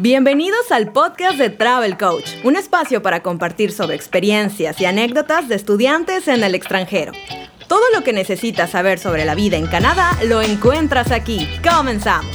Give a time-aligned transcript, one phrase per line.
[0.00, 5.56] Bienvenidos al podcast de Travel Coach, un espacio para compartir sobre experiencias y anécdotas de
[5.56, 7.10] estudiantes en el extranjero.
[7.66, 11.48] Todo lo que necesitas saber sobre la vida en Canadá lo encuentras aquí.
[11.68, 12.30] Comenzamos.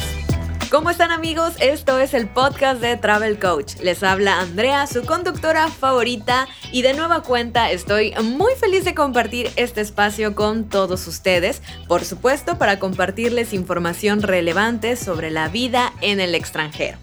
[0.70, 1.54] ¿Cómo están amigos?
[1.62, 3.76] Esto es el podcast de Travel Coach.
[3.82, 9.50] Les habla Andrea, su conductora favorita, y de nueva cuenta estoy muy feliz de compartir
[9.56, 16.20] este espacio con todos ustedes, por supuesto para compartirles información relevante sobre la vida en
[16.20, 16.98] el extranjero.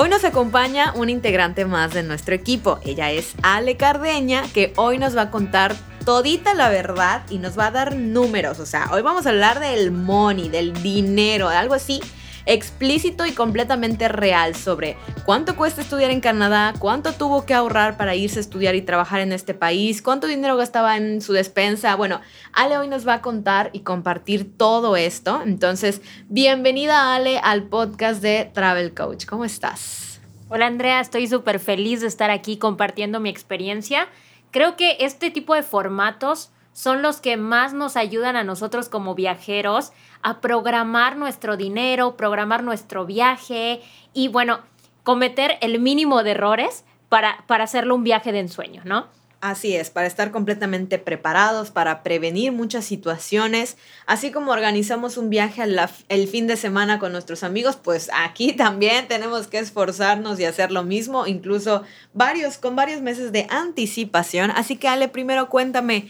[0.00, 2.78] Hoy nos acompaña un integrante más de nuestro equipo.
[2.84, 5.74] Ella es Ale Cardeña, que hoy nos va a contar
[6.04, 8.60] todita la verdad y nos va a dar números.
[8.60, 12.00] O sea, hoy vamos a hablar del money, del dinero, de algo así
[12.48, 18.14] explícito y completamente real sobre cuánto cuesta estudiar en Canadá, cuánto tuvo que ahorrar para
[18.14, 21.94] irse a estudiar y trabajar en este país, cuánto dinero gastaba en su despensa.
[21.94, 22.22] Bueno,
[22.54, 25.42] Ale hoy nos va a contar y compartir todo esto.
[25.44, 29.26] Entonces, bienvenida Ale al podcast de Travel Coach.
[29.26, 30.20] ¿Cómo estás?
[30.48, 34.08] Hola Andrea, estoy súper feliz de estar aquí compartiendo mi experiencia.
[34.50, 39.16] Creo que este tipo de formatos son los que más nos ayudan a nosotros como
[39.16, 39.90] viajeros
[40.22, 43.80] a programar nuestro dinero, programar nuestro viaje
[44.14, 44.60] y bueno,
[45.02, 49.08] cometer el mínimo de errores para, para hacerlo un viaje de ensueño, ¿no?
[49.40, 55.64] Así es, para estar completamente preparados, para prevenir muchas situaciones, así como organizamos un viaje
[56.08, 60.70] el fin de semana con nuestros amigos, pues aquí también tenemos que esforzarnos y hacer
[60.70, 61.82] lo mismo, incluso
[62.14, 64.52] varios, con varios meses de anticipación.
[64.52, 66.08] Así que Ale, primero cuéntame,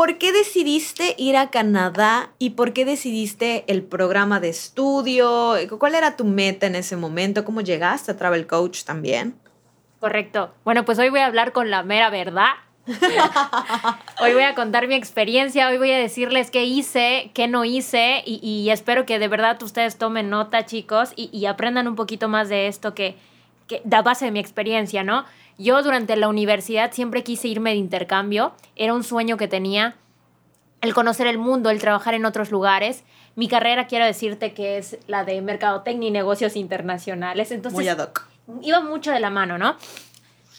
[0.00, 5.56] ¿Por qué decidiste ir a Canadá y por qué decidiste el programa de estudio?
[5.78, 7.44] ¿Cuál era tu meta en ese momento?
[7.44, 9.38] ¿Cómo llegaste a Travel Coach también?
[9.98, 10.54] Correcto.
[10.64, 12.48] Bueno, pues hoy voy a hablar con la mera verdad.
[14.20, 18.22] hoy voy a contar mi experiencia, hoy voy a decirles qué hice, qué no hice
[18.24, 22.68] y, espero que de verdad ustedes tomen nota, chicos, y, aprendan un poquito más de
[22.68, 23.16] esto que,
[23.66, 25.26] que da base de mi experiencia, ¿no?
[25.60, 29.94] Yo durante la universidad siempre quise irme de intercambio, era un sueño que tenía,
[30.80, 33.04] el conocer el mundo, el trabajar en otros lugares.
[33.36, 37.50] Mi carrera, quiero decirte que es la de mercadotecnia y negocios internacionales.
[37.50, 38.26] Entonces, Muy ad hoc.
[38.62, 39.76] Iba mucho de la mano, ¿no?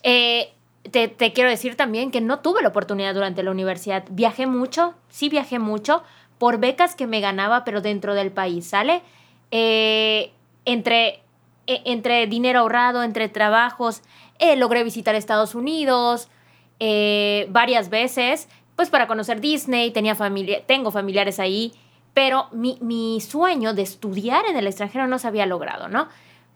[0.03, 0.53] Eh,
[0.91, 4.03] te, te, quiero decir también que no tuve la oportunidad durante la universidad.
[4.11, 6.03] Viajé mucho, sí viajé mucho,
[6.37, 9.01] por becas que me ganaba, pero dentro del país, ¿sale?
[9.49, 10.31] Eh,
[10.65, 11.23] entre,
[11.65, 14.03] e, entre dinero ahorrado, entre trabajos,
[14.41, 16.27] eh, logré visitar Estados Unidos
[16.79, 21.73] eh, varias veces, pues para conocer Disney, tenía familia, tengo familiares ahí,
[22.15, 26.09] pero mi, mi, sueño de estudiar en el extranjero no se había logrado, ¿no?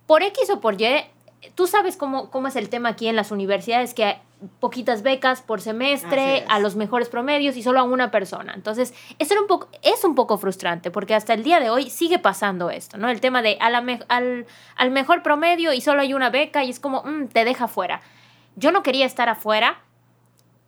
[0.07, 1.05] Por X o por Y,
[1.53, 4.17] tú sabes cómo, cómo es el tema aquí en las universidades, que
[4.59, 8.53] poquitas becas por semestre, a los mejores promedios y solo a una persona.
[8.53, 11.89] Entonces, eso era un poco, es un poco frustrante porque hasta el día de hoy
[11.89, 13.09] sigue pasando esto, ¿no?
[13.09, 16.79] El tema de a al, al, mejor promedio y solo hay una beca y es
[16.79, 18.01] como, mm, te deja fuera.
[18.55, 19.81] Yo no quería estar afuera,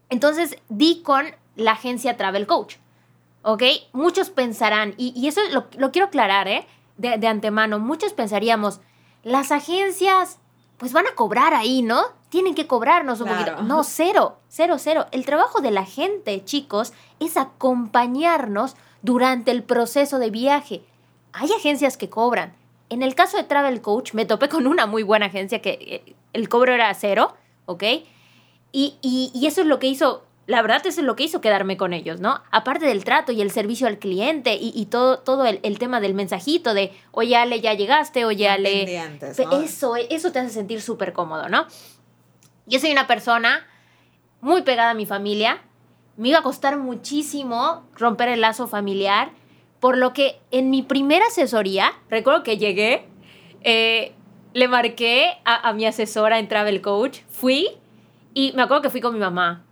[0.09, 2.75] entonces di con la agencia Travel Coach,
[3.43, 3.63] ¿ok?
[3.93, 6.65] Muchos pensarán, y, eso lo, lo, quiero aclarar, ¿eh?
[6.97, 8.81] De, de antemano, muchos pensaríamos,
[9.23, 10.39] las agencias
[10.77, 12.03] pues van a cobrar ahí, ¿no?
[12.29, 13.63] Tienen que cobrarnos un poquito.
[13.63, 15.07] No, cero, cero, cero.
[15.11, 20.83] El trabajo de la gente, chicos, es acompañarnos durante el proceso de viaje.
[21.33, 22.53] Hay agencias que cobran.
[22.89, 26.15] En el caso de Travel Coach, me topé con una muy buena agencia que eh,
[26.33, 27.33] el cobro era cero,
[27.65, 27.83] ¿ok?
[28.71, 31.41] Y, y, y eso es lo que hizo la verdad eso es lo que hizo
[31.41, 32.41] quedarme con ellos, ¿no?
[32.51, 36.73] Aparte del trato y el servicio al cliente y, todo, todo el, tema del mensajito
[36.73, 38.83] de, oye Ale, ya llegaste, oye Ale...
[39.61, 41.67] Eso, eso te hace sentir súper cómodo, ¿no?
[42.65, 43.67] Yo soy una persona
[44.39, 45.61] muy pegada a mi familia.
[46.15, 49.31] Me iba a costar muchísimo romper el lazo familiar,
[49.81, 53.05] por lo que en mi primera asesoría, recuerdo que llegué,
[53.63, 54.13] eh,
[54.53, 57.67] le marqué a, a mi asesora en Travel Coach, fui
[58.33, 59.66] y me acuerdo que fui con mi mamá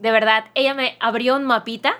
[0.00, 1.94] de verdad, ella me abrió un mapita.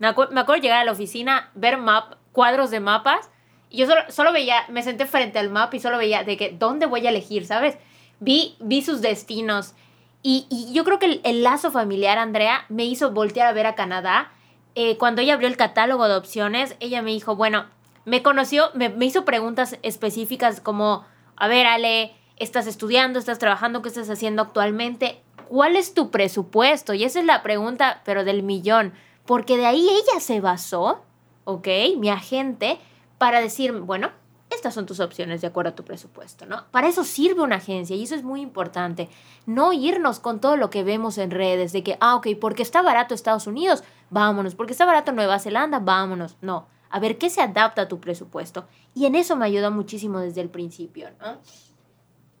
[0.00, 3.30] Me, acuerdo llegar a la oficina, ver map, cuadros de mapas.
[3.70, 6.86] Y yo solo, veía, me senté frente al mapa y solo veía de que, ¿dónde
[6.86, 7.46] voy a elegir?
[7.46, 7.78] ¿Sabes?
[8.18, 9.74] Vi, vi sus destinos.
[10.20, 14.32] Y, yo creo que el, lazo familiar, Andrea, me hizo voltear a ver a Canadá.
[14.74, 17.66] Eh, cuando ella abrió el catálogo de opciones, ella me dijo, bueno,
[18.04, 21.04] me conoció, me, me hizo preguntas específicas como,
[21.36, 23.20] a ver, Ale, ¿estás estudiando?
[23.20, 23.80] ¿Estás trabajando?
[23.80, 25.22] ¿Qué estás haciendo actualmente?
[25.48, 26.94] ¿Cuál es tu presupuesto?
[26.94, 28.92] Y esa es la pregunta, pero del millón,
[29.26, 31.02] porque de ahí ella se basó,
[31.44, 31.68] ¿ok?
[31.98, 32.78] Mi agente,
[33.18, 34.10] para decir, bueno,
[34.50, 36.64] estas son tus opciones de acuerdo a tu presupuesto, ¿no?
[36.70, 39.08] Para eso sirve una agencia y eso es muy importante.
[39.46, 42.82] No irnos con todo lo que vemos en redes de que, ah, ok, porque está
[42.82, 46.36] barato Estados Unidos, vámonos, porque está barato Nueva Zelanda, vámonos.
[46.40, 48.66] No, a ver qué se adapta a tu presupuesto.
[48.94, 51.38] Y en eso me ayuda muchísimo desde el principio, ¿no?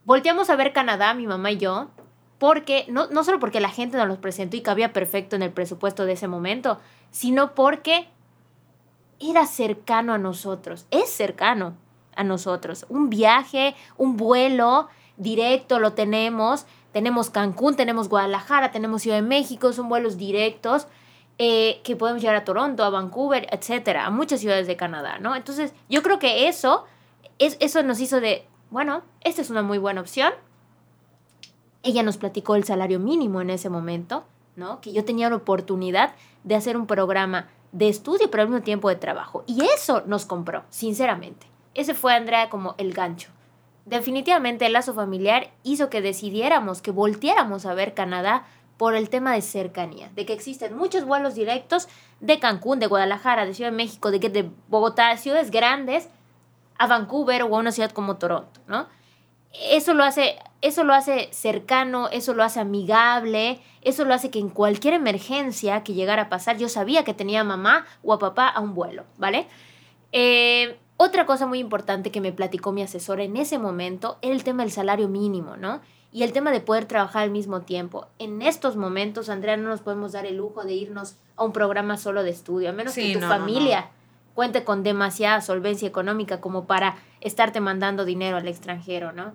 [0.04, 1.88] volteamos a ver Canadá, mi mamá y yo,
[2.44, 5.50] porque, no, no solo porque la gente nos los presentó y cabía perfecto en el
[5.50, 6.78] presupuesto de ese momento,
[7.10, 8.06] sino porque
[9.18, 11.74] era cercano a nosotros, es cercano
[12.14, 12.84] a nosotros.
[12.90, 19.72] Un viaje, un vuelo directo lo tenemos, tenemos Cancún, tenemos Guadalajara, tenemos Ciudad de México,
[19.72, 20.86] son vuelos directos.
[21.38, 25.34] Eh, que podemos llegar a Toronto, a Vancouver, etcétera, a muchas ciudades de Canadá, ¿no?
[25.34, 26.84] Entonces, yo creo que eso,
[27.38, 30.34] es, eso nos hizo de, bueno, esta es una muy buena opción.
[31.84, 34.24] Ella nos platicó el salario mínimo en ese momento,
[34.56, 34.80] ¿no?
[34.80, 38.88] Que yo tenía la oportunidad de hacer un programa de estudio, pero al mismo tiempo
[38.88, 39.44] de trabajo.
[39.46, 41.46] Y eso nos compró, sinceramente.
[41.74, 43.30] Ese fue, Andrea, como el gancho.
[43.84, 48.46] Definitivamente el lazo familiar hizo que decidiéramos, que volteáramos a ver Canadá
[48.76, 51.88] por el tema de cercanía, de que existen muchos vuelos directos
[52.20, 56.08] de Cancún, de Guadalajara, de Ciudad de México, de, de Bogotá, ciudades grandes,
[56.78, 58.86] a Vancouver o a una ciudad como Toronto, ¿no?
[59.70, 64.38] Eso lo hace, eso lo hace cercano, eso lo hace amigable, eso lo hace que
[64.38, 68.18] en cualquier emergencia que llegara a pasar, yo sabía que tenía a mamá o a
[68.18, 69.46] papá a un vuelo, ¿vale?
[70.12, 74.42] Eh, otra cosa muy importante que me platicó mi asesor en ese momento era el
[74.42, 75.80] tema del salario mínimo, ¿no?
[76.14, 78.06] y el tema de poder trabajar al mismo tiempo.
[78.20, 81.96] En estos momentos, Andrea, no nos podemos dar el lujo de irnos a un programa
[81.96, 83.90] solo de estudio, a menos que tu familia
[84.32, 89.32] cuente con demasiada solvencia económica como para estarte mandando dinero al extranjero, ¿no?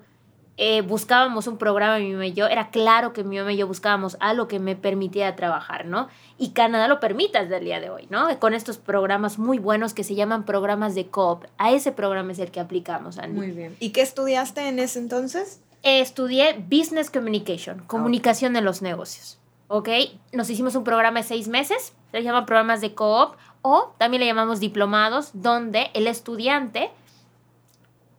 [0.62, 3.66] Eh, buscábamos un programa, mi mamá y yo, era claro que mi mamá y yo
[3.66, 6.10] buscábamos algo que me permitiera trabajar, ¿no?
[6.38, 8.38] Y Canadá lo permite desde el día de hoy, ¿no?
[8.40, 11.46] Con estos programas muy buenos que se llaman programas de COOP.
[11.58, 13.38] A ese programa es el que aplicamos, Andy.
[13.38, 13.78] Muy bien.
[13.80, 15.62] ¿Y qué estudiaste en ese entonces?
[15.82, 19.40] estudié Business Communication, comunicación en los negocios.
[19.70, 19.88] ¿Ok?
[20.34, 24.28] Nos hicimos un programa de seis meses, se llama programas de co-op o también le
[24.28, 26.90] llamamos diplomados, donde el estudiante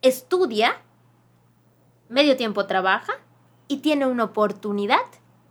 [0.01, 0.79] estudia,
[2.11, 3.15] medio tiempo trabaja
[3.69, 5.01] y tiene una oportunidad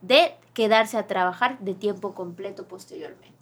[0.02, 3.40] de quedarse a trabajar de tiempo completo posteriormente.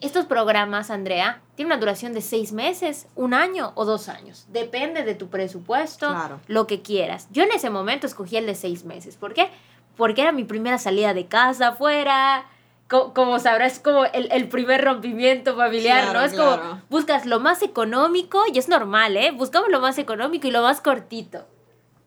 [0.00, 4.46] Estos programas, Andrea, tienen una duración de seis meses, un año o dos años.
[4.48, 6.12] Depende de tu presupuesto,
[6.48, 7.28] lo que quieras.
[7.30, 9.16] Yo en ese momento escogí el de seis meses.
[9.16, 9.50] ¿Por qué?
[9.96, 12.46] Porque era mi primera salida de casa afuera.
[12.88, 16.20] Como, sabrás, es como el, primer rompimiento familiar, ¿no?
[16.22, 19.30] Es como buscas lo más económico y es normal, ¿eh?
[19.30, 21.46] Buscamos lo más económico y lo más cortito.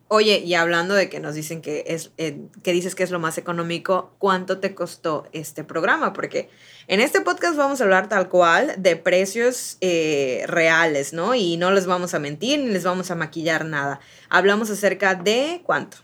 [0.09, 3.19] Oye, y hablando de que nos dicen que es, eh, que dices que es lo
[3.19, 6.13] más económico, ¿cuánto te costó este programa?
[6.13, 6.49] Porque
[6.87, 11.35] en este podcast vamos a hablar tal cual de precios eh, reales, ¿no?
[11.35, 13.99] Y no les vamos a mentir ni les vamos a maquillar nada.
[14.29, 15.97] Hablamos acerca de cuánto.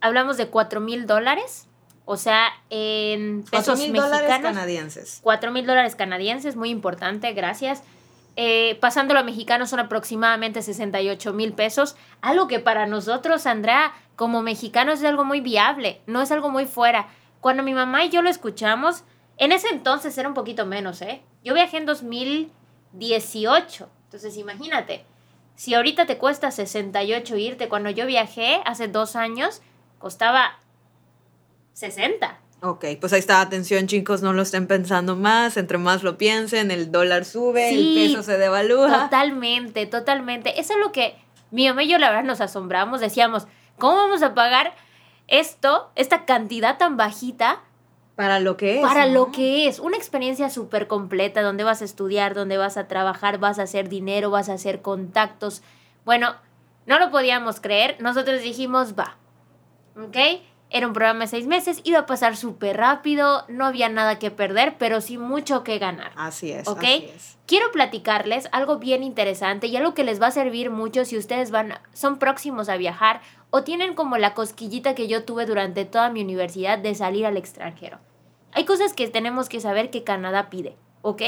[0.00, 1.66] Hablamos de 4 mil dólares,
[2.06, 5.20] o sea, en pesos mil dólares canadienses.
[5.22, 7.82] 4 mil dólares canadienses, muy importante, gracias.
[8.36, 14.42] Eh, pasándolo a mexicanos son aproximadamente 68 mil pesos, algo que para nosotros, Andrea, como
[14.42, 17.08] mexicanos es algo muy viable, no es algo muy fuera.
[17.40, 19.04] Cuando mi mamá y yo lo escuchamos,
[19.36, 21.22] en ese entonces era un poquito menos, ¿eh?
[21.42, 25.04] Yo viajé en 2018, entonces imagínate,
[25.56, 29.62] si ahorita te cuesta 68 irte, cuando yo viajé hace dos años,
[29.98, 30.58] costaba
[31.74, 32.38] 60.
[32.62, 36.70] Ok, pues ahí está, atención chicos, no lo estén pensando más, entre más lo piensen,
[36.70, 39.04] el dólar sube, el peso se devalúa.
[39.04, 40.60] Totalmente, totalmente.
[40.60, 41.16] Eso es lo que
[41.50, 43.46] mi mamá y yo la verdad nos asombramos, decíamos,
[43.78, 44.74] ¿cómo vamos a pagar
[45.26, 47.60] esto, esta cantidad tan bajita?
[48.14, 48.86] Para lo que es.
[48.86, 49.78] Para lo que es.
[49.78, 53.88] Una experiencia súper completa donde vas a estudiar, donde vas a trabajar, vas a hacer
[53.88, 55.62] dinero, vas a hacer contactos.
[56.04, 56.34] Bueno,
[56.84, 57.96] no lo podíamos creer.
[58.00, 59.16] Nosotros dijimos, va.
[59.96, 60.42] ¿Ok?
[60.72, 64.30] Era un programa de seis meses, iba a pasar súper rápido, no había nada que
[64.30, 66.12] perder, pero sí mucho que ganar.
[66.14, 66.68] Así es.
[66.68, 66.84] ¿Ok?
[67.46, 71.50] Quiero platicarles algo bien interesante y algo que les va a servir mucho si ustedes
[71.50, 76.10] van, son próximos a viajar o tienen como la cosquillita que yo tuve durante toda
[76.10, 77.98] mi universidad de salir al extranjero.
[78.52, 81.22] Hay cosas que tenemos que saber que Canadá pide, ¿ok?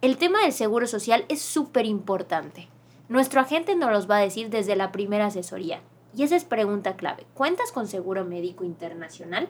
[0.00, 2.68] El tema del seguro social es súper importante.
[3.08, 5.80] Nuestro agente nos los va a decir desde la primera asesoría.
[6.18, 7.26] Y esa es pregunta clave.
[7.32, 9.48] ¿Cuentas con seguro médico internacional?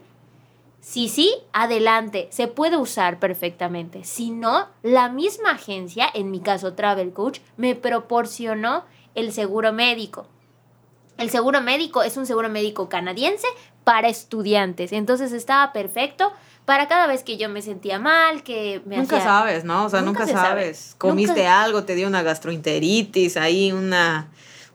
[0.82, 4.04] Si sí, adelante, se puede usar perfectamente.
[4.04, 8.84] Si no, la misma agencia, en mi caso Travel Coach, me proporcionó
[9.14, 10.26] el seguro médico.
[11.16, 13.46] El seguro médico es un seguro médico canadiense
[13.82, 14.92] para estudiantes.
[14.92, 16.34] Entonces estaba perfecto
[16.66, 19.86] para cada vez que yo me sentía mal, que me Nunca sabes, ¿no?
[19.86, 20.94] O sea, nunca, sabes.
[20.98, 24.28] Comiste algo, te dio una gastroenteritis, ahí una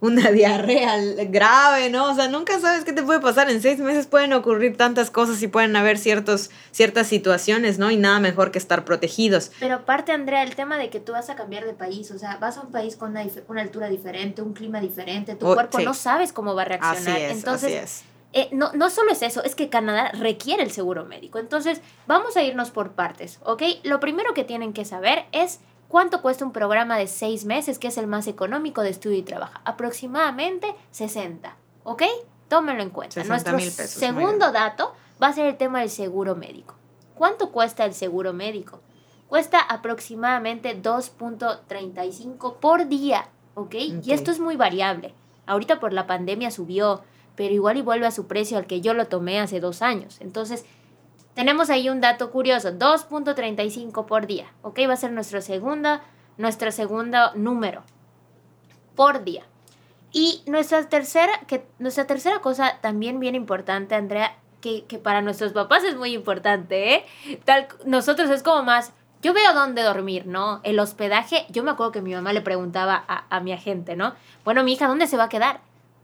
[0.03, 0.97] una diarrea
[1.29, 2.11] grave, ¿no?
[2.11, 3.49] O sea, nunca sabes qué te puede pasar.
[3.49, 7.89] En seis meses pueden ocurrir tantas cosas y pueden haber ciertos, ciertas situaciones, ¿no?
[7.89, 9.51] Y nada mejor que estar protegidos.
[9.61, 12.35] Pero aparte, Andrea, el tema de que tú vas a cambiar de país, o sea,
[12.35, 16.33] vas a un país con una, altura diferente, un clima diferente, tu cuerpo no sabes
[16.33, 17.17] cómo va a reaccionar.
[17.19, 21.39] Entonces, eh, no, no solo es eso, es que Canadá requiere el seguro médico.
[21.39, 23.63] Entonces, vamos a irnos por partes, ¿ok?
[23.83, 25.61] Lo primero que tienen que saber es
[25.93, 29.21] cuánto cuesta un programa de seis meses, que es el más económico de estudio y
[29.21, 29.53] trabajo.
[29.63, 32.01] Aproximadamente 60, ¿ok?
[32.47, 33.23] Tómenlo en cuenta.
[33.23, 36.73] Nuestro segundo dato va a ser el tema del seguro médico.
[37.13, 38.79] ¿Cuánto cuesta el seguro médico?
[39.27, 43.75] Cuesta aproximadamente 2.35 por día, ¿ok?
[44.03, 45.13] Y esto es muy variable.
[45.45, 47.03] Ahorita por la pandemia subió,
[47.35, 50.17] pero igual y vuelve a su precio al que yo lo tomé hace dos años.
[50.21, 50.65] Entonces,
[51.35, 54.79] tenemos ahí un dato curioso, 2.35 por día, ¿ok?
[54.87, 55.99] Va a ser nuestro segundo,
[56.37, 57.83] nuestro segundo número
[58.95, 59.43] por día.
[60.11, 65.53] Y nuestra tercera, que, nuestra tercera cosa también bien importante, Andrea, que, que para nuestros
[65.53, 67.05] papás es muy importante, ¿eh?
[67.45, 70.61] Tal, nosotros es como más, yo veo dónde dormir, ¿no?
[70.63, 74.13] El hospedaje, yo me acuerdo que mi mamá le preguntaba a, a mi agente, ¿no?
[74.45, 75.61] Bueno, mi hija, ¿dónde se va a quedar?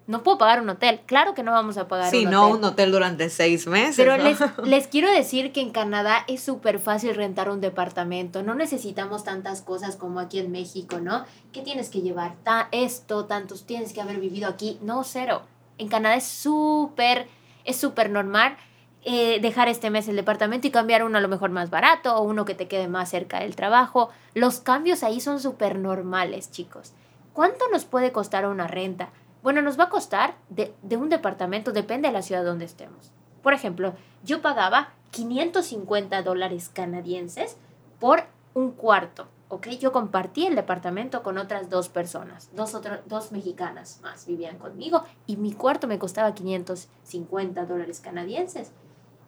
[0.09, 1.01] No puedo pagar un hotel.
[1.05, 2.39] Claro que no vamos a pagar sí, un hotel.
[2.39, 3.95] Sí, no un hotel durante seis meses.
[3.95, 8.41] Pero les, les, quiero decir que en Canadá es súper fácil rentar un departamento.
[8.41, 11.25] No necesitamos tantas cosas como aquí en México, ¿no?
[11.53, 12.33] ¿Qué tienes que llevar?
[12.43, 14.79] Ta esto, tantos, tienes que haber vivido aquí.
[14.81, 15.43] No, cero.
[15.77, 17.27] En Canadá es súper,
[17.63, 18.57] es súper normal.
[19.03, 22.23] Eh, dejar este mes el departamento y cambiar uno a lo mejor más barato o
[22.23, 24.09] uno que te quede más cerca del trabajo.
[24.33, 26.93] Los cambios ahí son súper normales, chicos.
[27.31, 29.09] ¿Cuánto nos puede costar una renta?
[29.41, 33.11] Bueno, nos va a costar de, un departamento, depende de la ciudad donde estemos.
[33.41, 33.93] Por ejemplo,
[34.23, 37.55] yo pagaba 550 dólares canadienses
[37.99, 39.67] por un cuarto, ¿ok?
[39.79, 45.37] Yo compartí el departamento con otras dos personas, dos, dos mexicanas más vivían conmigo y
[45.37, 48.71] mi cuarto me costaba 550 dólares canadienses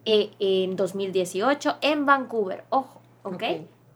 [0.04, 3.42] eh, en 2018 en Vancouver, ojo, ¿ok?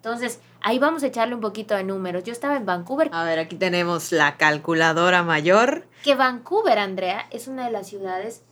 [0.06, 2.22] Entonces, ahí vamos a echarle un poquito de números.
[2.22, 3.10] Yo estaba en Vancouver.
[3.10, 5.88] A ver, aquí tenemos la calculadora mayor.
[6.04, 8.44] Que Vancouver, Andrea, es una de las ciudades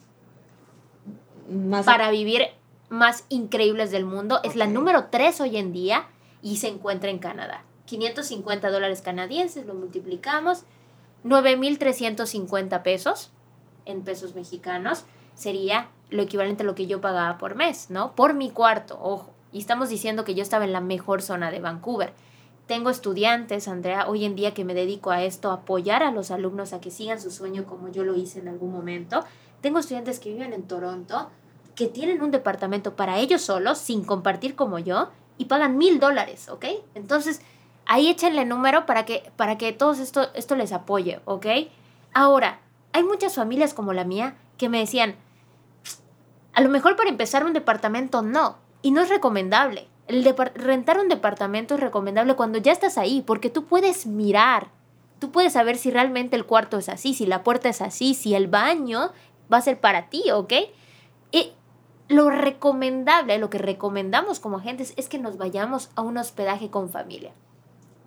[1.49, 2.42] más para vivir
[2.88, 4.40] más increíbles del mundo.
[4.42, 6.08] Es la número 3 hoy en día
[6.42, 7.62] y se encuentra en Canadá.
[7.84, 10.64] 550 dólares canadienses, lo multiplicamos.
[11.23, 13.30] 9.350 pesos
[13.84, 15.04] en pesos mexicanos
[15.37, 18.16] sería lo equivalente a lo que yo pagaba por mes, ¿no?
[18.16, 19.34] Por mi cuarto, ojo.
[19.54, 22.12] Y estamos diciendo que yo estaba en la mejor zona de Vancouver.
[22.66, 26.73] Tengo estudiantes, Andrea, hoy en día que me dedico a esto, apoyar a los alumnos
[26.73, 29.25] a que sigan su sueño como yo lo hice en algún momento.
[29.61, 31.30] Tengo estudiantes que viven en Toronto,
[31.76, 36.49] que tienen un departamento para ellos solos, sin compartir como yo, y pagan mil dólares,
[36.49, 36.64] ¿ok?
[36.96, 37.40] Entonces,
[37.87, 41.46] ahí échenle número para que, para que todo esto, esto les apoye, ¿ok?
[42.12, 42.58] Ahora,
[42.92, 45.14] hay muchas familias como la mía que me decían,
[46.54, 49.88] a lo mejor para empezar un departamento no, y no es recomendable.
[50.09, 50.23] El
[50.55, 54.69] rentar un departamento es recomendable cuando ya estás ahí, porque tú puedes mirar,
[55.19, 58.35] tú puedes saber si realmente el cuarto es así, si la puerta es así, si
[58.35, 59.11] el baño
[59.50, 60.53] va a ser para ti, ¿ok?
[61.33, 61.53] Y
[62.09, 66.91] lo recomendable, lo que recomendamos como agentes es que nos vayamos a un hospedaje con
[66.91, 67.33] familia.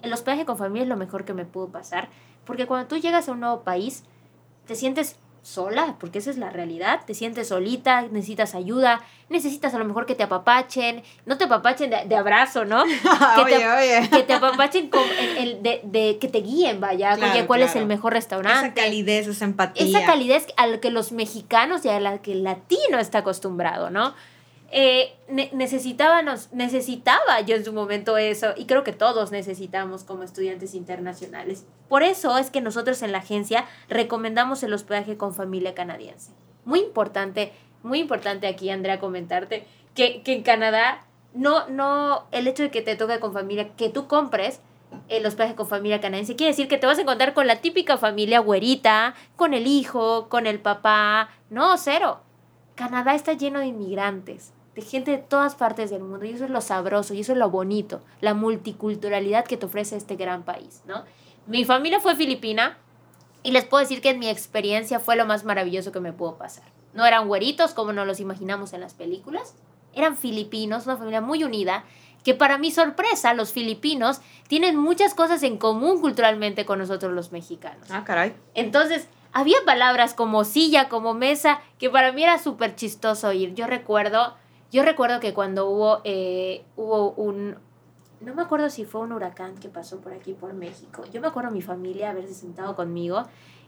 [0.04, 2.10] El hospedaje con familia es lo mejor que me pudo pasar,
[2.46, 4.04] porque cuando tú llegas a un nuevo país,
[4.68, 9.80] te sientes sola, porque esa es la realidad, te sientes solita, necesitas ayuda, necesitas a
[9.80, 12.84] lo mejor que te apapachen, no te apapachen de, abrazo, ¿no?
[13.36, 14.10] que, oye, te, oye.
[14.10, 15.04] que te apapachen con
[15.38, 18.68] el, de, de, que te guíen, vaya, oye, cuál es el mejor restaurante.
[18.68, 19.86] Esa calidez, esa empatía.
[19.86, 23.90] Esa calidez a la que los mexicanos y a la que el latino está acostumbrado,
[23.90, 24.14] ¿no?
[24.70, 25.16] Eh,
[25.54, 31.66] necesitábamos, necesitaba yo en su momento eso y creo que todos necesitamos como estudiantes internacionales.
[31.88, 36.32] Por eso es que nosotros en la agencia recomendamos el hospedaje con familia canadiense.
[36.66, 42.64] Muy importante, muy importante aquí, Andrea, comentarte que, que en Canadá no, no, el hecho
[42.64, 44.60] de que te toque con familia, que tú compres
[45.08, 47.98] el hospedaje con familia canadiense, quiere decir que te vas a encontrar con la típica
[47.98, 51.30] familia güerita, con el hijo, con el papá.
[51.50, 52.22] No, cero.
[52.76, 56.52] Canadá está lleno de inmigrantes de gente de todas partes del mundo y eso es
[56.52, 60.84] lo sabroso y eso es lo bonito, la multiculturalidad que te ofrece este gran país,
[60.86, 61.04] ¿no?
[61.48, 62.78] Mi familia fue filipina
[63.42, 66.38] y les puedo decir que en mi experiencia fue lo más maravilloso que me pudo
[66.38, 66.66] pasar.
[66.94, 69.56] No eran güeritos como nos los imaginamos en las películas,
[69.96, 71.84] eran filipinos, una familia muy unida,
[72.24, 77.32] que para mi sorpresa los filipinos tienen muchas cosas en común culturalmente con nosotros los
[77.32, 77.90] mexicanos.
[77.90, 78.36] Ah, caray.
[78.54, 83.56] Entonces, había palabras como silla, como mesa, que para mí era súper chistoso oír.
[83.56, 84.36] Yo recuerdo
[84.72, 87.56] yo recuerdo que cuando hubo, eh, hubo un,
[88.20, 91.04] no me acuerdo si fue un huracán que pasó por aquí, por México.
[91.14, 93.26] Yo me acuerdo mi familia haberse sentado conmigo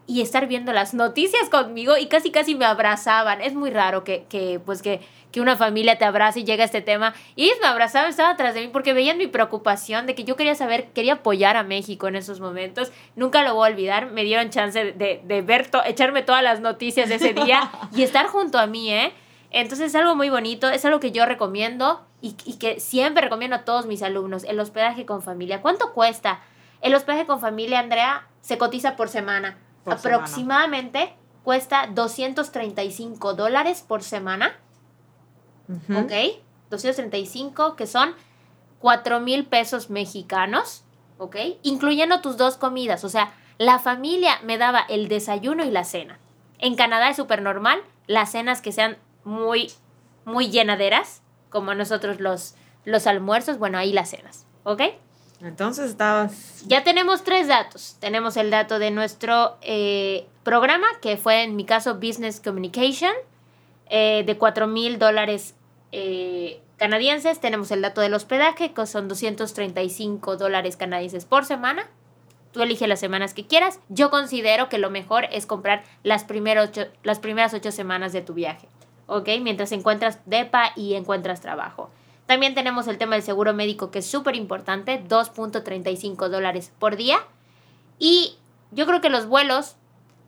[0.07, 3.41] y estar viendo las noticias conmigo y casi casi me abrazaban.
[3.41, 5.01] Es muy raro que, que pues que,
[5.31, 7.13] que una familia te abrace y llega este tema.
[7.35, 10.35] Y ellos me abrazaban, estaban atrás de mí porque veían mi preocupación de que yo
[10.35, 12.91] quería saber, quería apoyar a México en esos momentos.
[13.15, 14.11] Nunca lo voy a olvidar.
[14.11, 18.25] Me dieron chance de, de ver, echarme todas las noticias de ese día y estar
[18.25, 19.13] junto a mí, ¿eh?
[19.51, 23.55] Entonces es algo muy bonito, es algo que yo recomiendo y, y que siempre recomiendo
[23.55, 25.61] a todos mis alumnos, el hospedaje con familia.
[25.61, 26.41] ¿Cuánto cuesta?
[26.81, 29.57] El hospedaje con familia, Andrea, se cotiza por semana.
[29.85, 31.13] Aproximadamente
[31.43, 34.55] cuesta 235 dólares por semana.
[35.95, 36.41] ¿Ok?
[36.69, 38.13] 235, que son
[38.79, 40.83] 4 mil pesos mexicanos.
[41.17, 41.35] ¿Ok?
[41.63, 43.03] Incluyendo tus dos comidas.
[43.03, 46.17] O sea, la familia me daba el desayuno y la cena.
[46.59, 48.97] En Canadá es súper normal las cenas que sean
[49.29, 49.71] muy,
[50.25, 54.45] muy llenaderas, como nosotros los, los almuerzos, bueno, ahí las cenas.
[54.63, 54.81] ¿Ok?
[55.41, 56.63] Entonces estabas...
[56.67, 57.95] Ya tenemos tres datos.
[57.99, 63.13] Tenemos el dato de nuestro eh, programa, que fue en mi caso Business Communication,
[63.89, 65.55] eh, de 4 mil dólares
[65.91, 67.39] eh, canadienses.
[67.39, 71.87] Tenemos el dato del hospedaje, que son 235 dólares canadienses por semana.
[72.51, 73.79] Tú eliges las semanas que quieras.
[73.87, 76.25] Yo considero que lo mejor es comprar las,
[77.03, 78.67] las primeras ocho semanas de tu viaje.
[79.09, 79.27] ¿Ok?
[79.41, 81.89] Mientras encuentras DEPA y encuentras trabajo.
[82.27, 87.17] También tenemos el tema del seguro médico que es súper importante, 2.35 dólares por día.
[87.97, 88.35] Y
[88.71, 89.77] yo creo que los vuelos,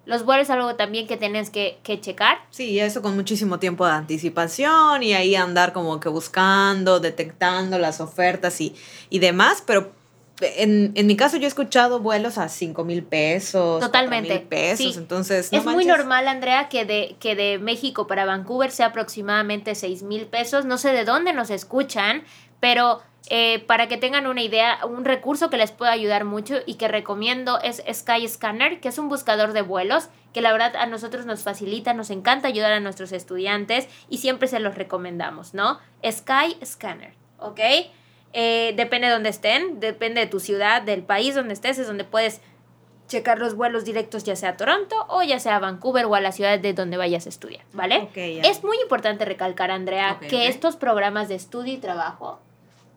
[0.06, 2.40] los vuelos es algo también que tienes que, que checar.
[2.50, 8.02] Sí, eso con muchísimo tiempo de anticipación y ahí andar como que buscando, detectando las
[8.02, 8.76] ofertas y,
[9.12, 9.92] y demás, pero
[10.40, 13.80] en, en, mi caso yo he escuchado vuelos a 5 mil pesos.
[13.80, 14.34] Totalmente.
[14.34, 15.52] Mil pesos, entonces...
[15.52, 20.26] es muy normal, Andrea, que de, que de México para Vancouver sea aproximadamente 6 mil
[20.28, 20.66] pesos.
[20.66, 22.24] No sé de dónde nos escuchan,
[22.60, 26.76] pero eh, para que tengan una idea, un recurso que les puede ayudar mucho y
[26.76, 30.86] que recomiendo es Sky Scanner, que es un buscador de vuelos que la verdad a
[30.86, 35.80] nosotros nos facilita, nos encanta ayudar a nuestros estudiantes y siempre se los recomendamos, ¿no?
[36.04, 37.60] Sky Scanner, ¿ok?
[38.34, 42.04] Eh, depende de dónde estén, depende de tu ciudad, del país donde estés, es donde
[42.04, 42.42] puedes
[43.08, 46.22] checar los vuelos directos ya sea a Toronto o ya sea a Vancouver o a
[46.22, 48.08] la ciudad de donde vayas a estudiar, ¿vale?
[48.16, 52.40] es muy importante recalcar, Andrea, que estos programas de estudio y trabajo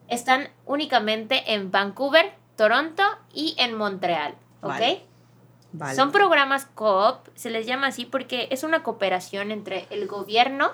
[0.07, 5.01] están únicamente en Vancouver, Toronto y en Montreal, ¿ok?
[5.93, 10.71] Son programas COOP, se les llama así porque es una cooperación entre el gobierno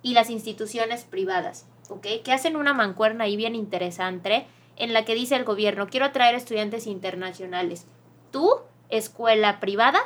[0.00, 1.66] y las instituciones privadas.
[2.00, 4.46] Que hacen una mancuerna ahí bien interesante
[4.76, 7.86] en la que dice el gobierno, quiero atraer estudiantes internacionales.
[8.30, 10.00] Tú, escuela privada,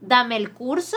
[0.00, 0.96] dame el curso,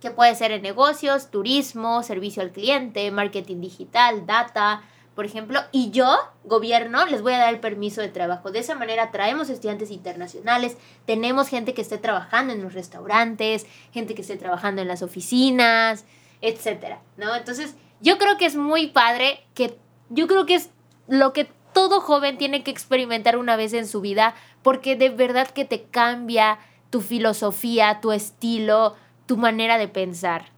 [0.00, 4.82] que puede ser en negocios, turismo, servicio al cliente, marketing digital, data,
[5.14, 8.50] por ejemplo, y yo, gobierno, les voy a dar el permiso de trabajo.
[8.50, 14.14] De esa manera traemos estudiantes internacionales, tenemos gente que esté trabajando en los restaurantes, gente
[14.14, 16.06] que esté trabajando en las oficinas,
[16.40, 17.34] etcétera, ¿no?
[17.36, 20.70] Entonces, yo creo que es muy padre, que yo creo que es
[21.08, 25.48] lo que todo joven tiene que experimentar una vez en su vida, porque de verdad
[25.48, 26.58] que te cambia
[26.90, 30.50] tu filosofía, tu estilo, tu manera de pensar.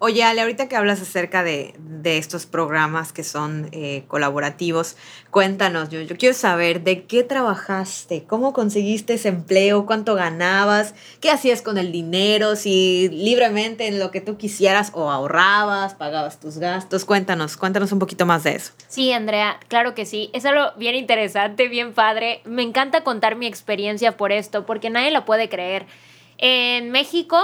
[0.00, 4.96] Oye, Ale, ahorita que hablas acerca de, estos programas que son eh, colaborativos,
[5.30, 11.30] cuéntanos, yo, yo quiero saber de qué trabajaste, cómo conseguiste ese empleo, cuánto ganabas, qué
[11.30, 16.58] hacías con el dinero, si libremente en lo que tú quisieras o ahorrabas, pagabas tus
[16.58, 17.06] gastos.
[17.06, 18.72] Cuéntanos, cuéntanos un poquito más de eso.
[18.88, 20.28] Sí, Andrea, claro que sí.
[20.34, 22.42] Es algo bien interesante, bien padre.
[22.44, 25.86] Me encanta contar mi experiencia por esto, porque nadie lo puede creer.
[26.36, 27.38] En México,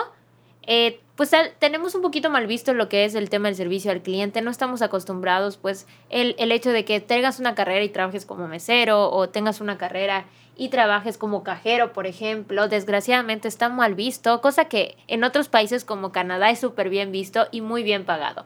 [0.67, 4.03] eh, pues tenemos un poquito mal visto lo que es el tema del servicio al
[4.03, 8.25] cliente, no estamos acostumbrados, pues el, el hecho de que tengas una carrera y trabajes
[8.25, 10.25] como mesero o tengas una carrera
[10.57, 15.85] y trabajes como cajero, por ejemplo, desgraciadamente está mal visto, cosa que en otros países
[15.85, 18.45] como Canadá es súper bien visto y muy bien pagado.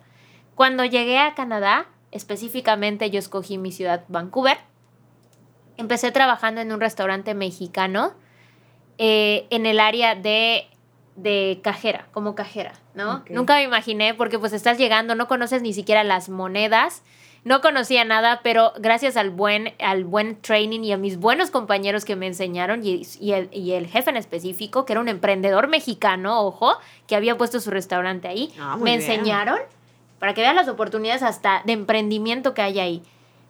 [0.55, 4.59] Cuando llegué a Canadá, específicamente yo escogí mi ciudad Vancouver,
[5.77, 8.15] empecé trabajando en un restaurante mexicano
[8.99, 10.69] eh, en el área de
[11.17, 13.23] de cajera, como cajera, ¿no?
[13.31, 17.03] Nunca me imaginé porque pues estás llegando, no conoces ni siquiera las monedas,
[17.45, 22.05] no conocía nada, pero gracias al buen, al buen training y a mis buenos compañeros
[22.05, 27.17] que me enseñaron y, el, jefe en específico, que era un emprendedor mexicano, ojo, que
[27.17, 29.59] había puesto su restaurante ahí, ah, me enseñaron
[30.19, 33.03] para que vean las oportunidades hasta de emprendimiento que hay ahí,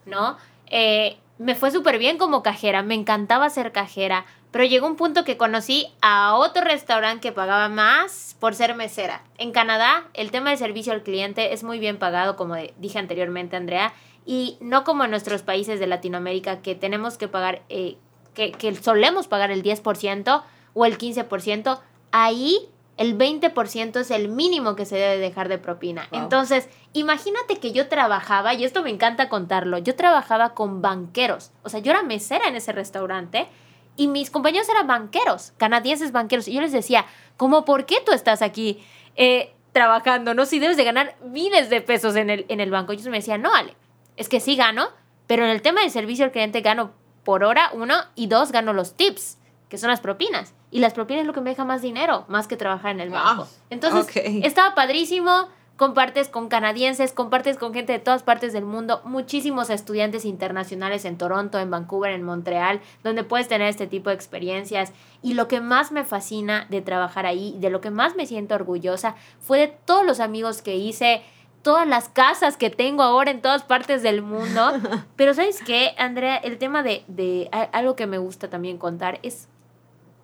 [0.07, 0.37] ¿no?
[0.67, 5.25] Eh, me fue súper bien como cajera, me encantaba ser cajera, pero llegó un punto
[5.25, 9.25] que conocí a otro restaurante que pagaba más por ser mesera.
[9.37, 13.57] En Canadá, el tema de servicio al cliente es muy bien pagado, como dije anteriormente,
[13.57, 13.93] Andrea,
[14.25, 17.97] y no como en nuestros países de Latinoamérica que tenemos que pagar, eh,
[18.33, 21.81] que, que solemos pagar el 10% o el 15%.
[22.13, 26.07] ahí el 20% es el mínimo que se debe dejar de propina.
[26.13, 26.21] Wow.
[26.21, 31.51] Entonces, imagínate que yo trabajaba, y esto me encanta contarlo, yo trabajaba con banqueros.
[31.65, 33.49] O sea, yo era mesera en ese restaurante
[33.97, 36.49] y mis compañeros eran banqueros, canadienses banqueros.
[36.49, 38.85] Y yo les decía, ¿cómo por qué tú estás aquí
[39.17, 40.35] eh, trabajando?
[40.35, 42.93] No, si debes de ganar miles de pesos en el, en el banco.
[42.93, 43.77] Y ellos me decían, no, Ale,
[44.17, 44.89] es que sí gano,
[45.27, 46.93] pero en el tema del servicio al cliente gano
[47.25, 50.55] por hora, uno, y dos, gano los tips, que son las propinas.
[50.71, 53.11] Y las propinas es lo que me deja más dinero, más que trabajar en el
[53.11, 53.47] banco.
[53.71, 54.45] Entonces, Ok.
[54.45, 55.49] estaba padrísimo.
[55.77, 61.19] Compartes con canadienses, compartes con gente de todas partes del mundo, muchísimos estudiantes internacionales en
[61.19, 64.93] Toronto, en Vancouver, en Montreal, donde puedes tener este tipo de experiencias.
[65.21, 68.55] Y lo que más me fascina de trabajar ahí, de lo que más me siento
[68.55, 71.23] orgullosa, fue de todos los amigos que hice,
[71.63, 74.75] todas las casas que tengo ahora en todas partes del mundo.
[75.17, 76.37] Pero ¿sabes qué, Andrea?
[76.37, 79.49] El tema de, de a- algo que me gusta también contar es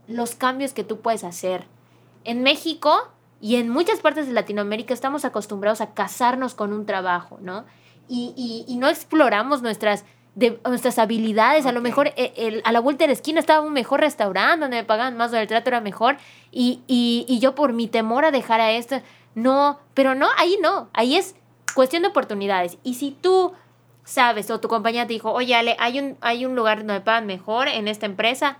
[0.07, 1.65] los cambios que tú puedes hacer.
[2.23, 3.09] En México
[3.40, 7.64] y en muchas partes de Latinoamérica estamos acostumbrados a casarnos con un trabajo, ¿no?
[8.09, 11.64] Y, y- y no exploramos nuestras, de, nuestras habilidades.
[11.66, 14.61] A lo mejor eh, el- a la vuelta de la esquina estaba un mejor restaurante
[14.61, 16.16] donde me pagaban más, donde el trato era mejor.
[16.50, 19.00] Y, y- y yo por mi temor a dejar a esto,
[19.35, 20.88] no, pero no, ahí no.
[20.92, 21.35] Ahí es
[21.74, 22.79] cuestión de oportunidades.
[22.83, 23.53] Y si tú
[24.05, 27.00] sabes o tu compañía te dijo, oye, Ale, hay un, hay un lugar donde me
[27.00, 28.59] pagan mejor en esta empresa,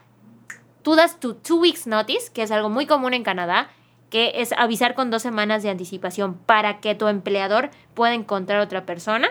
[0.83, 3.69] tú das tu two weeks notice, que es algo muy común en Canadá,
[4.11, 8.85] que es avisar con dos semanas de anticipación para que tu empleador pueda encontrar otra
[8.85, 9.29] persona.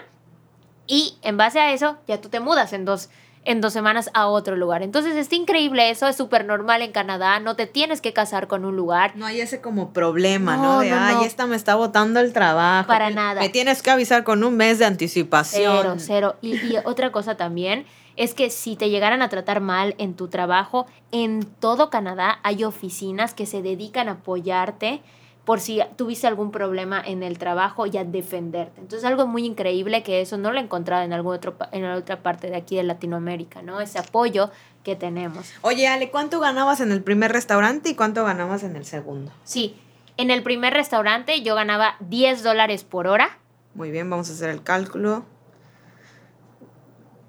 [0.87, 3.09] Y en base a eso, ya tú te mudas en dos,
[3.45, 4.83] en dos semanas a otro lugar.
[4.83, 8.65] Entonces está increíble eso, es súper normal en Canadá, no te tienes que casar con
[8.65, 9.15] un lugar.
[9.15, 10.75] No hay ese como problema, ¿no?
[10.75, 11.23] No, De, no, ay, no.
[11.23, 12.87] esta me está botando el trabajo.
[12.87, 13.41] Para nada.
[13.41, 15.77] Me tienes que avisar con un mes de anticipación.
[15.81, 16.35] Cero, cero.
[16.41, 20.27] Y, y otra cosa también es que si te llegaran a tratar mal en tu
[20.27, 25.01] trabajo, en todo Canadá hay oficinas que se dedican a apoyarte
[25.49, 28.79] por si tuviste algún problema en el trabajo y a defenderte.
[28.81, 32.21] Entonces algo muy increíble que eso no lo he encontrado en otro pa- en otra
[32.21, 33.81] parte de aquí de Latinoamérica, ¿no?
[33.81, 34.51] Ese apoyo
[34.83, 35.51] que tenemos.
[35.61, 39.31] Oye, Ale, ¿cuánto ganabas en el primer restaurante y cuánto ganabas en el segundo?
[39.43, 39.75] Sí,
[40.17, 43.39] en el primer restaurante yo ganaba 10 dólares por hora.
[43.73, 45.25] Muy bien, vamos a hacer el cálculo.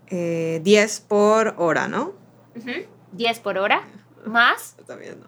[0.09, 2.13] Eh, 10 por hora, ¿no?
[2.55, 2.71] Ujú,
[3.13, 3.89] 10 por hora.
[4.27, 5.27] Más Está bien, ¿no?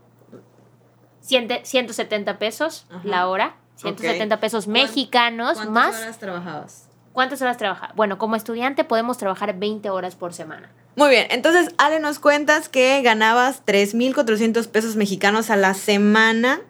[1.22, 3.00] Ciente- 170 pesos Ajá.
[3.04, 6.00] la hora, 170 pesos mexicanos ¿Cuántas más.
[6.00, 6.88] horas trabajabas?
[7.12, 7.92] ¿Cuántas horas trabaja?
[7.94, 10.70] Bueno, como estudiante podemos trabajar 20 horas por semana.
[10.96, 16.61] Muy bien, entonces Ale nos cuentas que ganabas 3.400 pesos mexicanos a la semana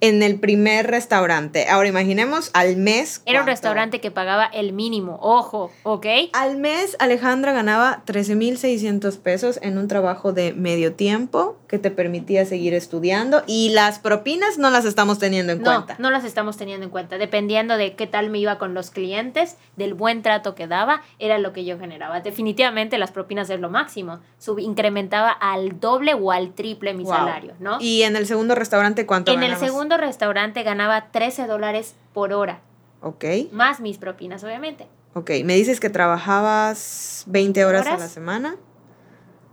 [0.00, 1.66] en el primer restaurante.
[1.68, 3.22] Ahora imaginemos al mes.
[3.26, 6.06] Era un restaurante que pagaba el mínimo, ojo, ¿ok?
[6.32, 12.44] Al mes Alejandra ganaba 13.600 pesos en un trabajo de medio tiempo que te permitía
[12.46, 15.96] seguir estudiando y las propinas no las estamos teniendo en No, cuenta.
[15.98, 17.18] no las estamos teniendo en cuenta.
[17.18, 21.38] Dependiendo de qué tal me iba con los clientes, del buen trato que daba, era
[21.38, 22.20] lo que yo generaba.
[22.20, 24.20] Definitivamente las propinas es lo máximo.
[24.38, 27.12] Sub incrementaba al doble o al triple mi Wow.
[27.12, 27.78] salario, ¿no?
[27.80, 29.60] Y en el segundo restaurante cuánto en el ganabas?
[29.88, 32.60] Segundo restaurante ganaba 13 dólares por hora,
[33.00, 34.86] Ok, más mis propinas, obviamente.
[35.14, 35.30] ok.
[35.44, 38.56] Me dices que trabajabas 20 horas, a la semana.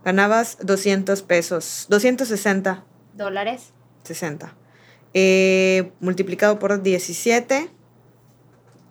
[0.04, 3.72] Ganabas 200 pesos, 260, Dólares.
[4.04, 4.52] 60.
[5.14, 7.70] Eh, multiplicado por 17.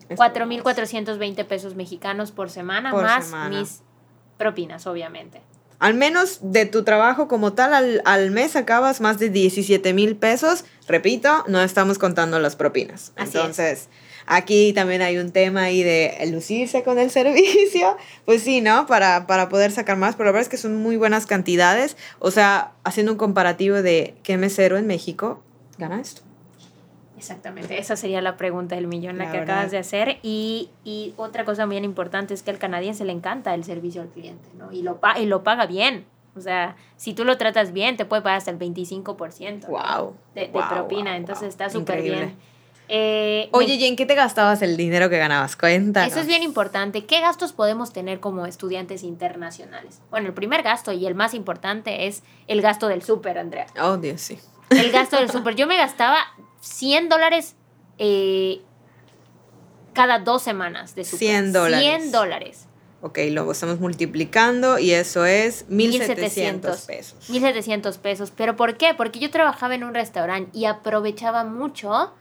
[0.10, 3.60] 4.420 pesos mexicanos por semana, Por más semana.
[3.60, 3.82] mis
[4.38, 5.42] propinas, obviamente.
[5.80, 10.16] Al menos de tu trabajo como tal, al, al mes acabas más de 17 mil
[10.16, 10.66] pesos.
[10.88, 13.12] Repito, no estamos contando las propinas.
[13.16, 13.90] Así Entonces,
[14.26, 17.98] aquí también hay un tema ahí de lucirse con el servicio.
[18.26, 18.86] Pues sí, ¿no?
[18.86, 20.16] Para, para poder sacar más.
[20.16, 21.98] Pero la verdad es que son muy buenas cantidades.
[22.20, 25.44] O sea, haciendo un comparativo de qué mesero en México
[25.78, 26.22] gana esto.
[27.17, 29.56] Exactamente, esa sería la pregunta del millón, la, La que verdad.
[29.56, 30.17] acabas de hacer.
[30.21, 34.10] Y, y otra cosa bien importante es que al canadiense le encanta el servicio al
[34.10, 34.71] cliente, ¿no?
[34.71, 36.06] Y lo, pa- y lo paga bien.
[36.38, 39.69] O sea, si tú lo tratas bien, te puede pagar hasta el 25% ¿no?
[39.69, 40.15] Wow.
[40.36, 41.12] de, de Wow, propina.
[41.12, 42.36] wow, Entonces está súper bien.
[42.88, 45.56] Eh, Oye, ¿y en qué te gastabas el dinero que ganabas?
[45.56, 46.12] Cuéntanos.
[46.12, 47.06] Eso es bien importante.
[47.06, 50.01] ¿Qué gastos podemos tener como estudiantes internacionales?
[50.12, 53.65] Bueno, el primer gasto y el más importante es el gasto del súper, Andrea.
[53.82, 54.38] Oh, Dios, sí.
[54.69, 55.56] El gasto del súper.
[55.56, 56.17] Yo me gastaba
[56.65, 57.56] 100 dólares
[57.97, 58.62] eh,
[59.93, 61.19] cada dos semanas de súper.
[61.19, 62.01] 100 dólares.
[62.01, 62.67] 100 dólares.
[63.01, 67.30] Ok, luego estamos multiplicando y eso es 1700 pesos.
[67.30, 68.32] 1700 pesos.
[68.36, 68.95] ¿Pero por qué?
[68.95, 72.13] Porque yo trabajaba en un restaurante y aprovechaba mucho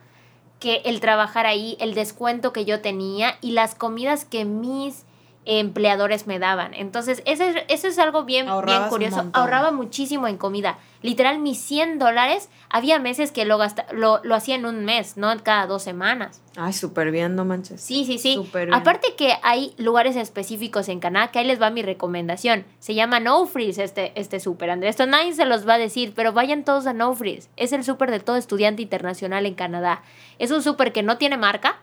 [0.59, 5.04] que el trabajar ahí, el descuento que yo tenía y las comidas que mis
[5.45, 6.73] empleadores me daban.
[6.73, 9.29] Entonces, ese, eso es algo bien, bien curioso.
[9.33, 10.77] Ahorraba muchísimo en comida.
[11.01, 15.17] Literal, mis 100 dólares, había meses que lo, gasta, lo, lo hacía en un mes,
[15.17, 16.41] no cada dos semanas.
[16.57, 17.79] Ay, súper bien, no manches.
[17.79, 18.41] Sí, sí, sí.
[18.71, 22.65] Aparte que hay lugares específicos en Canadá, que ahí les va mi recomendación.
[22.79, 24.91] Se llama No Freeze este, este súper, Andrés.
[24.91, 27.49] Esto nadie se los va a decir, pero vayan todos a No Freeze.
[27.55, 30.01] Es el súper de todo estudiante internacional en Canadá.
[30.39, 31.81] Es un súper que no tiene marca,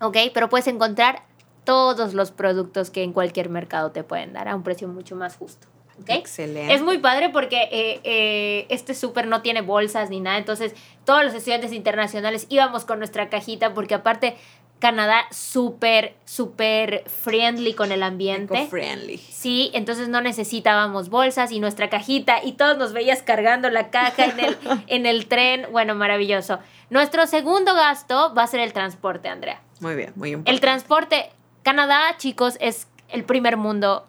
[0.00, 0.16] ¿ok?
[0.34, 1.22] Pero puedes encontrar
[1.66, 5.36] todos los productos que en cualquier mercado te pueden dar a un precio mucho más
[5.36, 5.66] justo.
[6.06, 6.72] Excelente.
[6.72, 10.74] Es muy padre porque eh, eh, este súper no tiene bolsas ni nada, entonces
[11.04, 14.36] todos los estudiantes internacionales íbamos con nuestra cajita porque aparte
[14.78, 18.66] Canadá súper, súper friendly con el ambiente.
[18.66, 19.16] friendly.
[19.16, 24.26] Sí, entonces no necesitábamos bolsas y nuestra cajita y todos nos veías cargando la caja
[24.26, 25.66] en el, en el tren.
[25.72, 26.58] Bueno, maravilloso.
[26.90, 29.62] Nuestro segundo gasto va a ser el transporte, Andrea.
[29.80, 30.50] Muy bien, muy importante.
[30.50, 31.30] El transporte,
[31.66, 34.06] Canadá, chicos, es el primer mundo.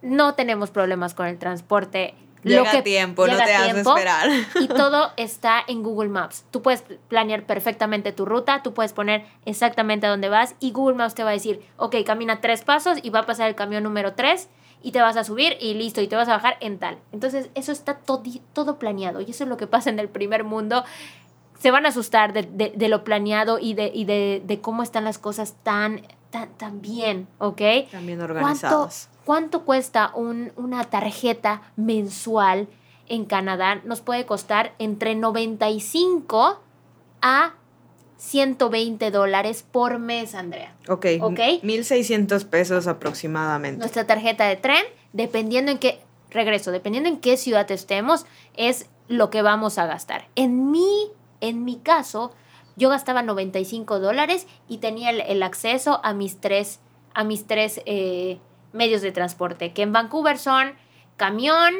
[0.00, 2.14] No tenemos problemas con el transporte.
[2.44, 4.30] Llega a tiempo, no te hagas esperar.
[4.60, 6.44] Y todo está en Google Maps.
[6.52, 10.94] Tú puedes planear perfectamente tu ruta, tú puedes poner exactamente a dónde vas y Google
[10.94, 13.82] Maps te va a decir, ok, camina tres pasos y va a pasar el camión
[13.82, 14.48] número tres
[14.84, 16.96] y te vas a subir y listo, y te vas a bajar en tal.
[17.10, 20.44] Entonces, eso está todo, todo planeado y eso es lo que pasa en el primer
[20.44, 20.84] mundo
[21.58, 25.54] se van a asustar de, lo planeado y, de, de, de, cómo están las cosas
[25.62, 26.02] tan,
[26.56, 27.60] tan, bien, ¿ok?
[27.90, 29.08] También organizadas.
[29.24, 32.68] ¿Cuánto, cuesta un, una tarjeta mensual
[33.08, 33.80] en Canadá?
[33.84, 36.60] Nos puede costar entre 95
[37.22, 37.54] a
[38.18, 40.74] 120 dólares por mes, Andrea.
[40.88, 41.06] Ok.
[41.20, 41.38] Ok.
[41.62, 43.78] 1.600 pesos aproximadamente.
[43.78, 49.30] Nuestra tarjeta de tren, dependiendo en qué, regreso, dependiendo en qué ciudad estemos, es lo
[49.30, 50.28] que vamos a gastar.
[50.34, 52.32] En mi en mi caso,
[52.76, 56.80] yo gastaba 95 dólares y tenía el, acceso a mis tres,
[57.14, 58.38] a mis tres eh,
[58.72, 60.74] medios de transporte, que en Vancouver son
[61.16, 61.74] camión,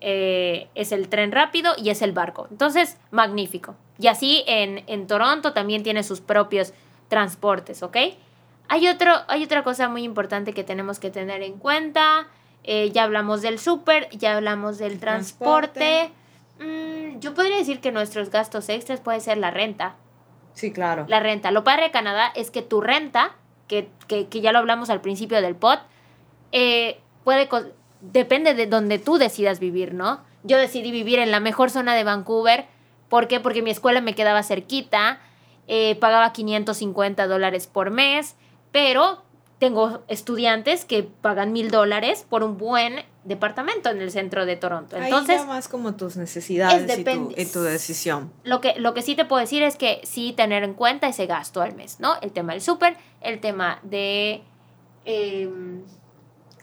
[0.00, 2.48] eh, es el tren rápido y es el barco.
[2.50, 3.74] Entonces, magnífico.
[3.98, 6.74] Y así en, en Toronto también tiene sus propios
[7.08, 7.96] transportes, ¿ok?
[8.68, 12.26] Hay, otro, hay otra cosa muy importante que tenemos que tener en cuenta.
[12.64, 16.10] Eh, ya hablamos del súper, ya hablamos del transporte.
[16.58, 19.96] Mm, yo podría decir que nuestros gastos extras puede ser la renta.
[20.54, 21.04] Sí, claro.
[21.08, 21.50] La renta.
[21.50, 23.36] Lo padre de Canadá es que tu renta,
[23.68, 23.88] que,
[24.30, 25.78] ya lo hablamos al principio del pod,
[26.52, 27.48] eh, puede
[28.02, 30.20] depende de donde tú decidas vivir, ¿no?
[30.42, 32.66] Yo decidí vivir en la mejor zona de Vancouver.
[33.08, 33.40] ¿Por qué?
[33.40, 35.20] Porque mi escuela me quedaba cerquita,
[35.68, 38.36] eh, pagaba 550 dólares por mes,
[38.72, 39.22] pero
[39.58, 44.96] tengo estudiantes que pagan mil dólares por un buen departamento en el centro de Toronto.
[44.96, 48.32] Entonces, Ahí más como tus necesidades y, tu, decisión.
[48.44, 51.26] Lo que, lo que sí te puedo decir es que sí tener en cuenta ese
[51.26, 52.16] gasto al mes, ¿no?
[52.20, 54.42] El tema del súper, el tema de...
[55.04, 55.82] Em,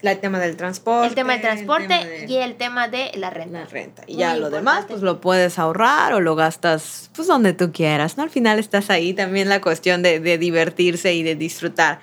[0.02, 1.08] el tema del transporte.
[1.08, 3.60] El tema del transporte y el tema de la renta.
[3.60, 4.04] La renta.
[4.08, 8.16] Y ya lo demás, pues lo puedes ahorrar o lo gastas, pues donde tú quieras,
[8.18, 8.24] ¿no?
[8.24, 12.00] Al final estás ahí también la cuestión de, de divertirse y de disfrutar.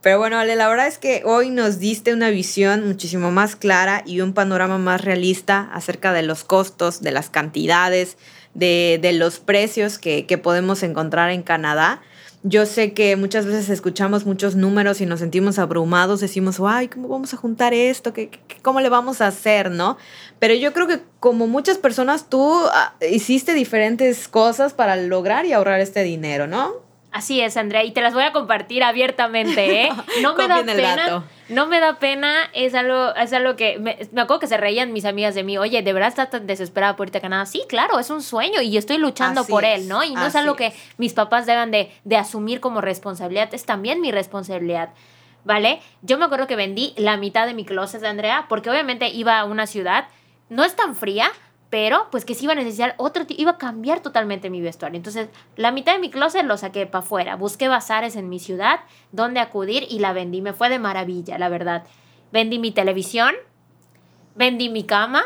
[0.00, 4.02] Pero bueno, Ale, la verdad es que hoy nos diste una visión muchísimo más clara
[4.06, 8.16] y un panorama más realista acerca de los costos, de las cantidades,
[8.54, 12.00] de, de los precios que, que podemos encontrar en Canadá.
[12.44, 17.08] Yo sé que muchas veces escuchamos muchos números y nos sentimos abrumados, decimos, ay, ¿cómo
[17.08, 18.12] vamos a juntar esto?
[18.12, 18.30] ¿Qué,
[18.62, 19.72] cómo le vamos a hacer?
[19.72, 19.98] ¿No?
[20.38, 25.52] Pero yo creo que como muchas personas, tú ah, hiciste diferentes cosas para lograr y
[25.52, 26.87] ahorrar este dinero, ¿no?
[27.10, 29.90] Así es, Andrea, y te las voy a compartir abiertamente, ¿eh?
[30.22, 31.24] No me da pena.
[31.48, 35.06] No me da pena, es algo, es algo que me, acuerdo que se reían mis
[35.06, 37.46] amigas de mí, oye, ¿de verdad estás tan desesperada por irte a Canadá?
[37.46, 40.04] Sí, claro, es un sueño y estoy luchando por él, ¿no?
[40.04, 44.02] Y no es algo que mis papás deban de, de asumir como responsabilidad, es también
[44.02, 44.90] mi responsabilidad.
[45.44, 45.80] ¿Vale?
[46.02, 49.44] Yo me acuerdo que vendí la mitad de mi closet, Andrea, porque obviamente iba a
[49.46, 50.08] una ciudad,
[50.50, 51.30] no es tan fría,
[51.70, 54.96] pero pues que sí iba a necesitar otro iba a cambiar totalmente mi vestuario.
[54.96, 57.36] Entonces, la mitad de mi closet lo saqué para afuera.
[57.36, 58.80] Busqué bazares en mi ciudad
[59.12, 60.40] donde acudir y la vendí.
[60.40, 61.84] Me fue de maravilla, la verdad.
[62.32, 63.34] Vendí mi televisión,
[64.34, 65.22] vendí mi cama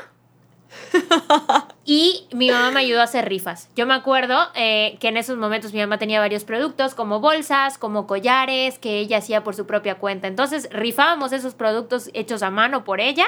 [1.84, 3.68] y mi mamá me ayudó a hacer rifas.
[3.76, 7.78] Yo me acuerdo eh, que en esos momentos mi mamá tenía varios productos como bolsas,
[7.78, 10.26] como collares que ella hacía por su propia cuenta.
[10.26, 13.26] Entonces, rifábamos esos productos hechos a mano por ella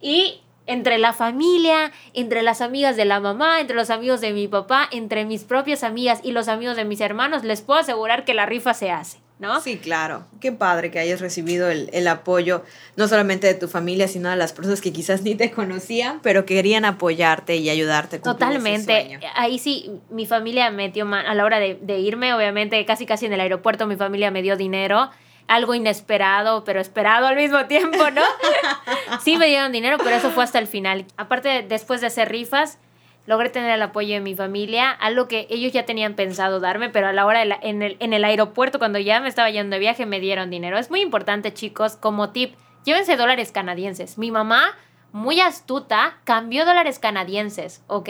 [0.00, 4.48] y entre la familia, entre las amigas de la mamá, entre los amigos de mi
[4.48, 8.34] papá, entre mis propias amigas y los amigos de mis hermanos, les puedo asegurar que
[8.34, 9.18] la rifa se hace.
[9.40, 9.60] ¿No?
[9.60, 10.24] Sí, claro.
[10.40, 12.62] Qué padre que hayas recibido el, apoyo,
[12.96, 16.46] no solamente de tu familia, sino de las personas que quizás ni te conocían, pero
[16.46, 18.20] querían apoyarte y ayudarte.
[18.20, 19.18] Totalmente.
[19.34, 23.32] Ahí sí, mi familia metió a la hora de, de irme, obviamente, casi casi en
[23.32, 25.10] el aeropuerto, mi familia me dio dinero
[25.48, 28.22] algo inesperado, pero esperado al mismo tiempo, ¿no?
[29.20, 31.06] sí me dieron dinero, pero eso fue hasta el final.
[31.16, 32.78] Aparte, después de hacer rifas,
[33.26, 37.08] logré tener el apoyo de mi familia, algo que ellos ya tenían pensado darme, pero
[37.08, 39.80] a la hora de en, el, en el aeropuerto, cuando ya me estaba yendo de
[39.80, 40.78] viaje, me dieron dinero.
[40.78, 42.54] Es muy importante, chicos, como tip,
[42.84, 44.18] llévense dólares canadienses.
[44.18, 44.76] Mi mamá,
[45.12, 48.08] muy astuta, cambió dólares canadienses, ¿ok?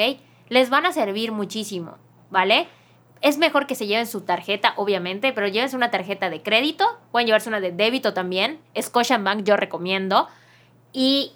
[0.48, 1.98] Les van a servir muchísimo,
[2.30, 2.68] ¿vale?
[3.20, 7.26] Es mejor que se lleven su tarjeta, obviamente, pero llévense una tarjeta de crédito, pueden
[7.26, 8.60] llevarse una de débito también.
[8.78, 10.28] Scotiabank yo recomiendo.
[10.92, 11.32] Y,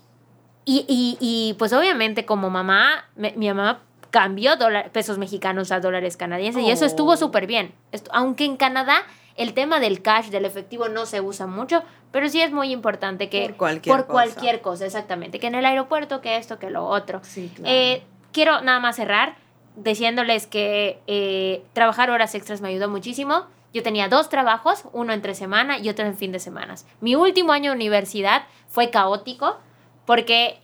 [0.65, 4.53] y, y, pues obviamente como mamá, mi mamá cambió
[4.93, 7.17] pesos mexicanos a dólares canadienses y eso estuvo oh.
[7.17, 7.73] súper bien.
[8.11, 9.05] aunque en Canadá
[9.37, 13.29] el tema del cash, del efectivo no se usa mucho, pero sí es muy importante
[13.29, 14.85] que por cualquier, por cualquier cosa.
[14.85, 17.23] exactamente, que en el aeropuerto, que esto, que lo otro.
[17.65, 19.37] Eh, quiero nada más cerrar
[19.83, 23.47] diciéndoles que eh, trabajar horas extras me ayudó muchísimo.
[23.73, 26.75] Yo tenía dos trabajos, uno entre semana y otro en fin de semana.
[27.01, 29.59] Mi último año de universidad fue caótico
[30.07, 30.59] porque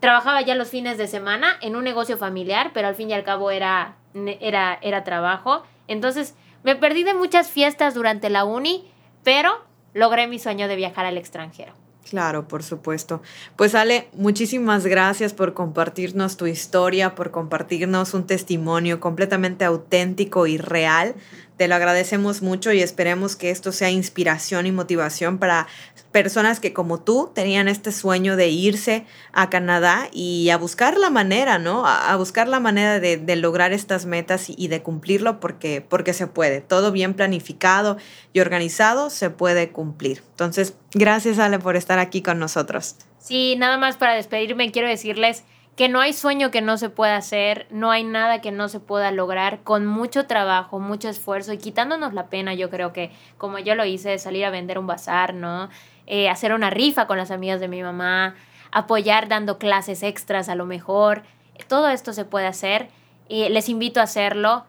[0.00, 3.24] trabajaba ya los fines de semana en un negocio familiar, pero al fin y al
[3.24, 5.62] cabo era, era, era trabajo.
[5.88, 8.90] Entonces me perdí de muchas fiestas durante la uni,
[9.22, 11.74] pero logré mi sueño de viajar al extranjero.
[12.10, 13.22] Claro, por supuesto.
[13.54, 20.58] Pues Ale, muchísimas gracias por compartirnos tu historia, por compartirnos un testimonio completamente auténtico y
[20.58, 21.14] real
[21.60, 25.66] te lo agradecemos mucho y esperemos que esto sea inspiración y motivación para
[26.10, 31.10] personas que como tú tenían este sueño de irse a Canadá y a buscar la
[31.10, 31.86] manera, ¿no?
[31.86, 36.62] A, buscar la manera de, lograr estas metas y, de cumplirlo porque, porque se puede.
[36.62, 37.98] Todo bien planificado
[38.32, 40.22] y organizado se puede cumplir.
[40.30, 42.96] Entonces, gracias Ale por estar aquí con nosotros.
[43.18, 45.44] Sí, nada más para despedirme, quiero decirles
[45.76, 48.80] que no hay sueño que no se pueda hacer, no hay nada que no se
[48.80, 53.58] pueda lograr con mucho trabajo, mucho esfuerzo y quitándonos la pena, yo creo que como
[53.58, 55.70] yo lo hice, salir a vender un bazar, ¿no?
[56.06, 58.34] Eh, hacer una rifa con las amigas de mi mamá,
[58.72, 61.22] apoyar dando clases extras a lo mejor,
[61.68, 62.88] todo esto se puede hacer
[63.28, 64.64] y les invito a hacerlo.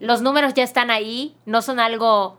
[0.00, 2.38] Los números ya están ahí, no son algo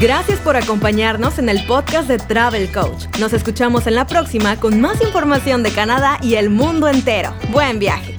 [0.00, 3.06] Gracias por acompañarnos en el podcast de Travel Coach.
[3.18, 7.32] Nos escuchamos en la próxima con más información de Canadá y el mundo entero.
[7.50, 8.14] Buen viaje.